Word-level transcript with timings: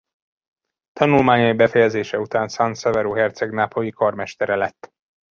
Tanulmányai 0.93 1.53
befejezése 1.53 2.19
után 2.19 2.47
San 2.47 2.75
Severo 2.75 3.13
herceg 3.13 3.51
nápolyi 3.53 3.89
karmestere 3.91 4.55
lett. 4.55 4.93